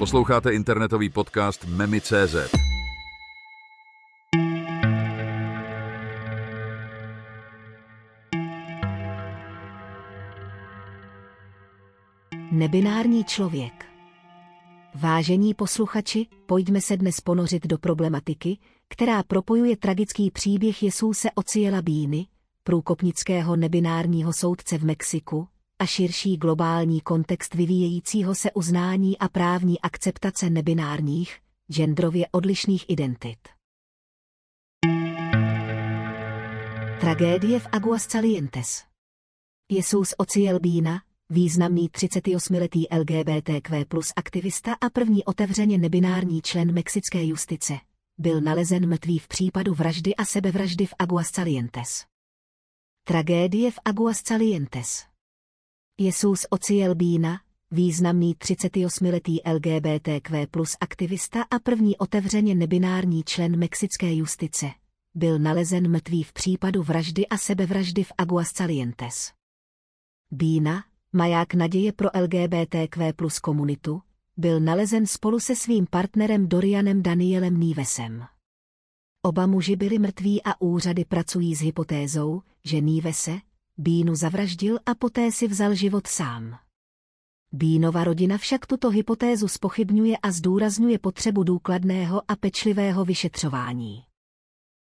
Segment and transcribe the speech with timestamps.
[0.00, 2.34] Posloucháte internetový podcast Memi.cz.
[12.52, 13.86] Nebinární člověk.
[14.94, 18.58] Vážení posluchači, pojďme se dnes ponořit do problematiky,
[18.88, 22.26] která propojuje tragický příběh Jesuse Ociela Bíny,
[22.64, 25.48] průkopnického nebinárního soudce v Mexiku,
[25.80, 31.38] a širší globální kontext vyvíjejícího se uznání a právní akceptace nebinárních,
[31.72, 33.38] genderově odlišných identit.
[37.00, 38.84] Tragédie v Aguascalientes
[39.72, 47.78] Jesus Ociel Bína, významný 38-letý LGBTQ plus aktivista a první otevřeně nebinární člen mexické justice,
[48.18, 52.04] byl nalezen mrtvý v případu vraždy a sebevraždy v Aguascalientes.
[53.04, 55.09] Tragédie v Aguascalientes
[56.02, 64.66] Jesus Ociel Bína, významný 38-letý LGBTQ plus aktivista a první otevřeně nebinární člen mexické justice,
[65.14, 69.32] byl nalezen mrtvý v případu vraždy a sebevraždy v Aguascalientes.
[70.30, 74.02] Bína, maják naděje pro LGBTQ plus komunitu,
[74.36, 78.24] byl nalezen spolu se svým partnerem Dorianem Danielem Nívesem.
[79.22, 83.38] Oba muži byli mrtví a úřady pracují s hypotézou, že Nívese,
[83.80, 86.58] Bínu zavraždil a poté si vzal život sám.
[87.52, 94.04] Bínova rodina však tuto hypotézu spochybňuje a zdůrazňuje potřebu důkladného a pečlivého vyšetřování.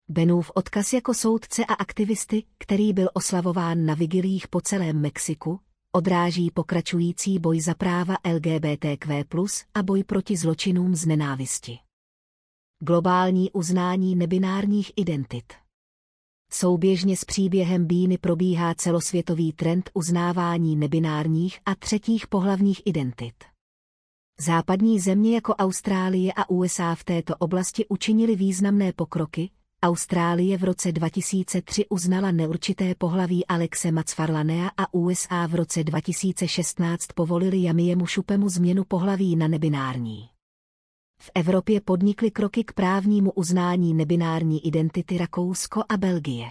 [0.09, 5.59] Benův odkaz jako soudce a aktivisty, který byl oslavován na vigilích po celém Mexiku,
[5.91, 9.23] odráží pokračující boj za práva LGBTQ+,
[9.73, 11.79] a boj proti zločinům z nenávisti.
[12.79, 15.64] Globální uznání nebinárních identit
[16.57, 23.33] Souběžně s příběhem Bíny probíhá celosvětový trend uznávání nebinárních a třetích pohlavních identit.
[24.39, 29.49] Západní země jako Austrálie a USA v této oblasti učinili významné pokroky.
[29.83, 37.63] Austrálie v roce 2003 uznala neurčité pohlaví Alexe Macfarlanea a USA v roce 2016 povolili
[37.63, 40.34] Jamiemu Šupemu změnu pohlaví na nebinární.
[41.17, 46.47] V Evropě podnikly kroky k právnímu uznání nebinární identity Rakousko a Belgie.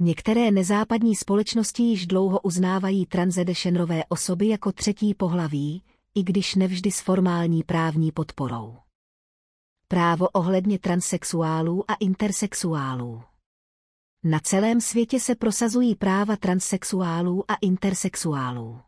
[0.00, 5.82] Některé nezápadní společnosti již dlouho uznávají transedešenrové osoby jako třetí pohlaví,
[6.14, 8.76] i když nevždy s formální právní podporou.
[9.88, 13.22] Právo ohledně transexuálů a intersexuálů.
[14.24, 18.80] Na celém světě se prosazují práva transexuálů a intersexuálů.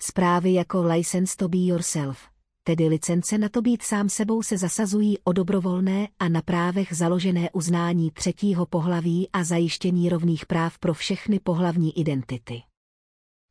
[0.00, 2.31] Zprávy jako License to be yourself,
[2.64, 7.50] tedy licence na to být sám sebou se zasazují o dobrovolné a na právech založené
[7.50, 12.62] uznání třetího pohlaví a zajištění rovných práv pro všechny pohlavní identity.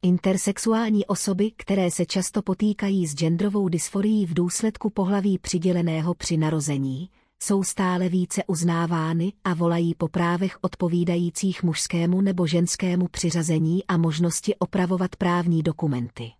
[0.03, 7.09] Intersexuální osoby, které se často potýkají s genderovou dysforií v důsledku pohlaví přiděleného při narození,
[7.43, 14.55] jsou stále více uznávány a volají po právech odpovídajících mužskému nebo ženskému přiřazení a možnosti
[14.55, 16.31] opravovat právní dokumenty.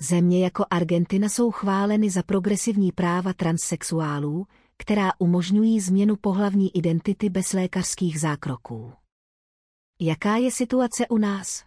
[0.00, 4.46] Země jako Argentina jsou chváleny za progresivní práva transsexuálů,
[4.78, 8.92] která umožňují změnu pohlavní identity bez lékařských zákroků.
[10.00, 11.64] Jaká je situace u nás?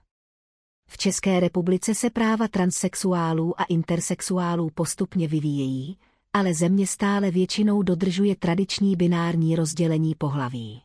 [0.90, 5.97] V České republice se práva transsexuálů a intersexuálů postupně vyvíjejí,
[6.34, 10.81] ale země stále většinou dodržuje tradiční binární rozdělení pohlaví.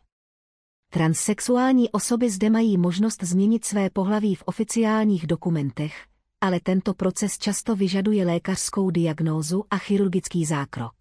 [0.92, 6.06] Transsexuální osoby zde mají možnost změnit své pohlaví v oficiálních dokumentech,
[6.44, 10.94] ale tento proces často vyžaduje lékařskou diagnózu a chirurgický zákrok.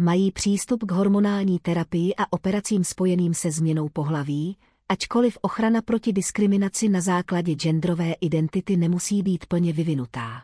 [0.00, 4.56] Mají přístup k hormonální terapii a operacím spojeným se změnou pohlaví,
[4.88, 10.42] ačkoliv ochrana proti diskriminaci na základě genderové identity nemusí být plně vyvinutá.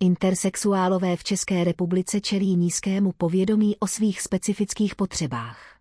[0.00, 5.75] Intersexuálové v České republice čelí nízkému povědomí o svých specifických potřebách.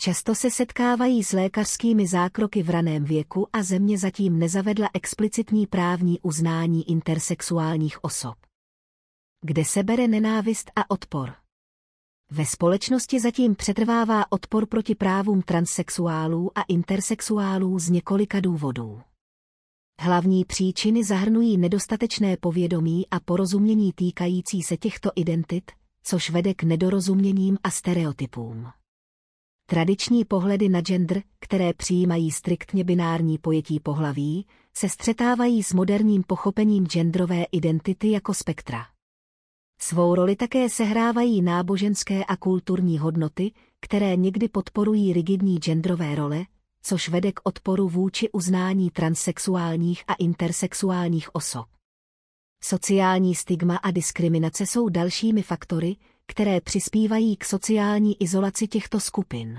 [0.00, 6.20] Často se setkávají s lékařskými zákroky v raném věku a země zatím nezavedla explicitní právní
[6.20, 8.34] uznání intersexuálních osob.
[9.44, 11.32] Kde se bere nenávist a odpor?
[12.30, 19.00] Ve společnosti zatím přetrvává odpor proti právům transsexuálů a intersexuálů z několika důvodů.
[20.00, 25.70] Hlavní příčiny zahrnují nedostatečné povědomí a porozumění týkající se těchto identit,
[26.02, 28.77] což vede k nedorozuměním a stereotypům.
[29.70, 36.86] Tradiční pohledy na gender, které přijímají striktně binární pojetí pohlaví, se střetávají s moderním pochopením
[36.86, 38.86] genderové identity jako spektra.
[39.80, 46.44] Svou roli také sehrávají náboženské a kulturní hodnoty, které někdy podporují rigidní genderové role,
[46.82, 51.66] což vede k odporu vůči uznání transsexuálních a intersexuálních osob.
[52.62, 55.96] Sociální stigma a diskriminace jsou dalšími faktory,
[56.28, 59.58] které přispívají k sociální izolaci těchto skupin.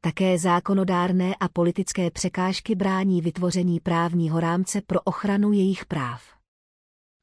[0.00, 6.22] Také zákonodárné a politické překážky brání vytvoření právního rámce pro ochranu jejich práv.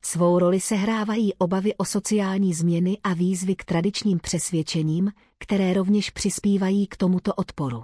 [0.03, 6.88] Svou roli sehrávají obavy o sociální změny a výzvy k tradičním přesvědčením, které rovněž přispívají
[6.88, 7.83] k tomuto odporu.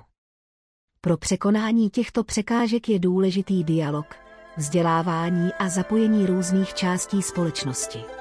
[1.01, 4.15] Pro překonání těchto překážek je důležitý dialog,
[4.57, 8.20] vzdělávání a zapojení různých částí společnosti.